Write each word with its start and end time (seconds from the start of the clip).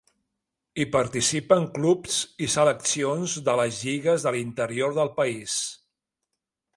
Hi 0.79 0.85
participen 0.93 1.67
clubs 1.75 2.15
i 2.47 2.49
seleccions 2.53 3.35
de 3.49 3.55
les 3.61 3.81
lligues 3.89 4.25
de 4.29 4.33
l'interior 4.37 4.97
del 5.01 5.13
país. 5.21 5.59